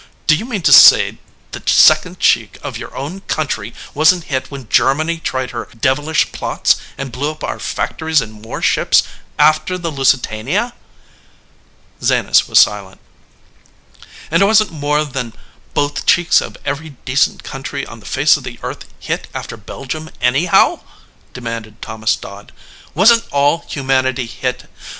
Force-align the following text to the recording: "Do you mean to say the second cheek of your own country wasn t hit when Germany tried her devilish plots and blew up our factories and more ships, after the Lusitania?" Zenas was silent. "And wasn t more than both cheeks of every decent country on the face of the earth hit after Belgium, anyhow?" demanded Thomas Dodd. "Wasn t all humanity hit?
"Do 0.25 0.35
you 0.35 0.45
mean 0.45 0.63
to 0.63 0.73
say 0.73 1.19
the 1.51 1.61
second 1.67 2.19
cheek 2.19 2.57
of 2.63 2.75
your 2.75 2.97
own 2.97 3.19
country 3.27 3.71
wasn 3.93 4.21
t 4.23 4.29
hit 4.29 4.49
when 4.49 4.67
Germany 4.67 5.19
tried 5.19 5.51
her 5.51 5.69
devilish 5.79 6.31
plots 6.31 6.75
and 6.97 7.11
blew 7.11 7.29
up 7.29 7.43
our 7.43 7.59
factories 7.59 8.19
and 8.19 8.33
more 8.41 8.63
ships, 8.63 9.03
after 9.37 9.77
the 9.77 9.91
Lusitania?" 9.91 10.73
Zenas 11.93 12.47
was 12.47 12.57
silent. 12.57 12.99
"And 14.31 14.43
wasn 14.43 14.69
t 14.69 14.73
more 14.73 15.05
than 15.05 15.33
both 15.75 16.07
cheeks 16.07 16.41
of 16.41 16.57
every 16.65 16.95
decent 17.05 17.43
country 17.43 17.85
on 17.85 17.99
the 17.99 18.07
face 18.07 18.35
of 18.37 18.43
the 18.43 18.57
earth 18.63 18.85
hit 18.99 19.27
after 19.35 19.55
Belgium, 19.55 20.09
anyhow?" 20.19 20.79
demanded 21.31 21.79
Thomas 21.79 22.15
Dodd. 22.15 22.51
"Wasn 22.95 23.21
t 23.21 23.27
all 23.29 23.65
humanity 23.67 24.25
hit? 24.25 24.67